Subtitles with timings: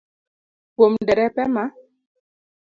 [0.75, 1.65] Kuom derepe ma